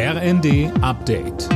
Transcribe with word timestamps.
RND 0.00 0.70
Update. 0.80 1.48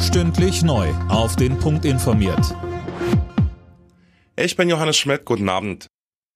Stündlich 0.00 0.62
neu. 0.62 0.88
Auf 1.10 1.36
den 1.36 1.58
Punkt 1.58 1.84
informiert. 1.84 2.56
Ich 4.36 4.56
bin 4.56 4.70
Johannes 4.70 4.96
Schmidt. 4.96 5.26
Guten 5.26 5.50
Abend. 5.50 5.86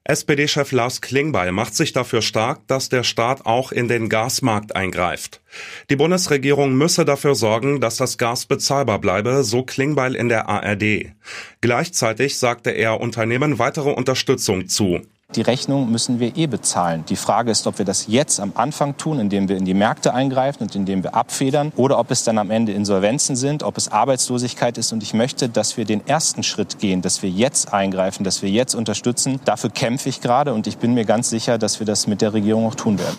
SPD-Chef 0.05 0.73
Lars 0.73 1.01
Klingbeil 1.01 1.53
macht 1.53 1.75
sich 1.75 1.95
dafür 1.95 2.21
stark, 2.21 2.67
dass 2.67 2.91
der 2.91 3.03
Staat 3.03 3.47
auch 3.47 3.73
in 3.73 3.89
den 3.89 4.11
Gasmarkt 4.11 4.77
eingreift. 4.77 5.41
Die 5.89 5.97
Bundesregierung 5.97 6.75
müsse 6.75 7.07
dafür 7.07 7.35
sorgen, 7.35 7.81
dass 7.81 7.97
das 7.97 8.19
Gas 8.19 8.45
bezahlbar 8.45 8.99
bleibe, 8.99 9.43
so 9.43 9.63
Klingbeil 9.63 10.17
in 10.17 10.29
der 10.29 10.51
ARD. 10.51 11.15
Gleichzeitig 11.63 12.37
sagte 12.37 12.73
er 12.73 13.01
Unternehmen 13.01 13.59
weitere 13.59 13.89
Unterstützung 13.89 14.69
zu. 14.69 15.01
Die 15.37 15.43
Rechnung 15.43 15.91
müssen 15.91 16.21
wir 16.21 16.37
eh 16.37 16.47
bezahlen. 16.47 17.05
Die 17.09 17.17
Frage 17.17 17.51
ist, 17.51 17.67
ob 17.67 17.79
wir 17.79 17.85
das 17.85 18.07
jetzt 18.07 18.39
am 18.39 18.53
Anfang 18.55 18.97
tun, 18.97 19.19
indem 19.19 19.49
wir 19.49 19.57
in 19.57 19.65
die 19.65 19.75
Märkte 19.75 20.15
eingreifen 20.15 20.63
und 20.63 20.77
indem 20.77 21.03
wir 21.03 21.17
abfedern, 21.17 21.73
oder 21.75 21.99
ob 21.99 22.13
es 22.13 22.23
dann 22.23 22.39
am 22.39 22.53
Ende 22.53 22.71
Insolvenzen 22.71 23.35
sind, 23.35 23.65
ob 23.65 23.77
es 23.77 23.91
Arbeitslosigkeit 23.91 24.79
ist. 24.79 24.93
Und 24.93 25.03
ich 25.03 25.13
möchte, 25.13 25.49
dass 25.49 25.77
wir 25.77 25.87
den 25.87 26.07
ersten 26.07 26.45
Schritt 26.45 26.79
gehen, 26.79 27.03
dass 27.03 27.23
wir 27.23 27.31
jetzt 27.31 27.73
eingreifen, 27.75 28.23
dass 28.23 28.43
wir 28.43 28.51
jetzt 28.51 28.77
unterstützen. 28.77 29.41
Dafür 29.45 29.71
kämpfe 29.71 30.09
ich 30.09 30.21
gerade 30.21 30.55
und 30.55 30.69
ich 30.69 30.79
bin 30.79 30.95
mir 30.95 31.05
ganz 31.05 31.31
sicher, 31.31 31.59
dass 31.59 31.81
wir 31.81 31.87
das 31.87 32.07
mit 32.07 32.21
der 32.21 32.33
Regierung 32.33 32.67
auch 32.67 32.77
tun 32.77 33.01
werden. 33.01 33.19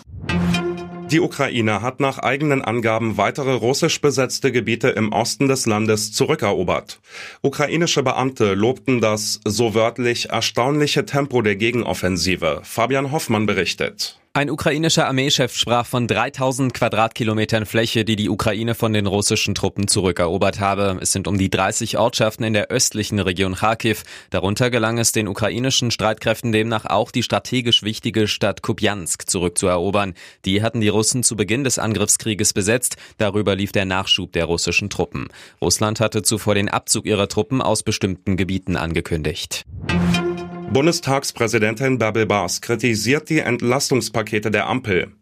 Die 1.10 1.20
Ukraine 1.20 1.82
hat 1.82 2.00
nach 2.00 2.18
eigenen 2.18 2.62
Angaben 2.62 3.16
weitere 3.16 3.52
russisch 3.52 4.00
besetzte 4.00 4.50
Gebiete 4.50 4.88
im 4.88 5.12
Osten 5.12 5.46
des 5.46 5.64
Landes 5.66 6.12
zurückerobert. 6.12 6.98
Ukrainische 7.42 8.02
Beamte 8.02 8.54
lobten 8.54 9.00
das 9.00 9.40
so 9.44 9.74
wörtlich 9.74 10.30
erstaunliche 10.30 11.06
Tempo 11.06 11.42
der 11.42 11.54
Gegenoffensive. 11.54 12.60
Fabian 12.64 13.12
Hoffmann 13.12 13.46
berichtet. 13.46 14.18
Ein 14.36 14.50
ukrainischer 14.50 15.06
Armeechef 15.06 15.56
sprach 15.56 15.86
von 15.86 16.06
3000 16.06 16.74
Quadratkilometern 16.74 17.64
Fläche, 17.64 18.04
die 18.04 18.16
die 18.16 18.28
Ukraine 18.28 18.74
von 18.74 18.92
den 18.92 19.06
russischen 19.06 19.54
Truppen 19.54 19.88
zurückerobert 19.88 20.60
habe. 20.60 20.98
Es 21.00 21.12
sind 21.12 21.26
um 21.26 21.38
die 21.38 21.48
30 21.48 21.96
Ortschaften 21.96 22.44
in 22.44 22.52
der 22.52 22.68
östlichen 22.68 23.18
Region 23.18 23.54
Kharkiv. 23.54 24.02
Darunter 24.28 24.68
gelang 24.68 24.98
es 24.98 25.12
den 25.12 25.26
ukrainischen 25.26 25.90
Streitkräften 25.90 26.52
demnach 26.52 26.84
auch 26.84 27.12
die 27.12 27.22
strategisch 27.22 27.82
wichtige 27.82 28.28
Stadt 28.28 28.60
Kupiansk 28.60 29.26
zurückzuerobern. 29.26 30.12
Die 30.44 30.62
hatten 30.62 30.82
die 30.82 30.88
Russen 30.88 31.22
zu 31.22 31.34
Beginn 31.34 31.64
des 31.64 31.78
Angriffskrieges 31.78 32.52
besetzt. 32.52 32.96
Darüber 33.16 33.56
lief 33.56 33.72
der 33.72 33.86
Nachschub 33.86 34.32
der 34.34 34.44
russischen 34.44 34.90
Truppen. 34.90 35.28
Russland 35.62 35.98
hatte 35.98 36.20
zuvor 36.20 36.54
den 36.54 36.68
Abzug 36.68 37.06
ihrer 37.06 37.28
Truppen 37.28 37.62
aus 37.62 37.82
bestimmten 37.82 38.36
Gebieten 38.36 38.76
angekündigt. 38.76 39.64
Bundestagspräsidentin 40.72 41.98
Bärbel 41.98 42.26
Baas 42.26 42.60
kritisiert 42.60 43.30
die 43.30 43.38
Entlastungspakete 43.38 44.50
der 44.50 44.66
Ampel. 44.68 45.12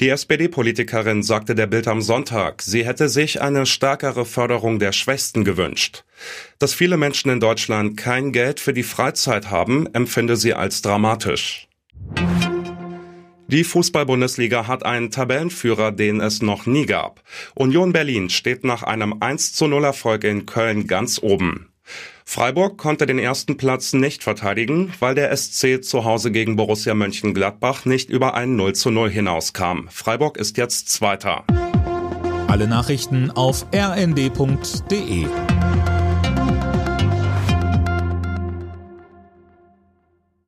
Die 0.00 0.08
SPD-Politikerin 0.08 1.22
sagte 1.22 1.54
der 1.54 1.66
Bild 1.66 1.86
am 1.86 2.00
Sonntag, 2.00 2.62
sie 2.62 2.84
hätte 2.84 3.08
sich 3.08 3.40
eine 3.40 3.66
stärkere 3.66 4.24
Förderung 4.24 4.78
der 4.78 4.92
Schwächsten 4.92 5.44
gewünscht. 5.44 6.04
Dass 6.58 6.74
viele 6.74 6.96
Menschen 6.96 7.30
in 7.30 7.40
Deutschland 7.40 7.96
kein 7.96 8.32
Geld 8.32 8.58
für 8.58 8.72
die 8.72 8.82
Freizeit 8.82 9.50
haben, 9.50 9.86
empfinde 9.92 10.36
sie 10.36 10.54
als 10.54 10.82
dramatisch. 10.82 11.68
Die 13.48 13.62
Fußball-Bundesliga 13.62 14.66
hat 14.66 14.84
einen 14.84 15.12
Tabellenführer, 15.12 15.92
den 15.92 16.20
es 16.20 16.42
noch 16.42 16.66
nie 16.66 16.84
gab. 16.84 17.22
Union 17.54 17.92
Berlin 17.92 18.28
steht 18.28 18.64
nach 18.64 18.82
einem 18.82 19.16
1 19.20 19.52
zu 19.52 19.68
0 19.68 19.84
Erfolg 19.84 20.24
in 20.24 20.46
Köln 20.46 20.88
ganz 20.88 21.20
oben. 21.22 21.68
Freiburg 22.24 22.76
konnte 22.76 23.06
den 23.06 23.18
ersten 23.18 23.56
Platz 23.56 23.92
nicht 23.92 24.22
verteidigen, 24.24 24.92
weil 24.98 25.14
der 25.14 25.34
SC 25.36 25.82
zu 25.82 26.04
Hause 26.04 26.32
gegen 26.32 26.56
Borussia 26.56 26.94
Mönchengladbach 26.94 27.84
nicht 27.84 28.10
über 28.10 28.34
ein 28.34 28.56
0 28.56 28.74
zu 28.74 28.90
0 28.90 29.10
hinauskam. 29.10 29.88
Freiburg 29.88 30.36
ist 30.36 30.56
jetzt 30.56 30.88
Zweiter. 30.88 31.44
Alle 32.48 32.66
Nachrichten 32.66 33.30
auf 33.30 33.66
rnd.de 33.74 35.26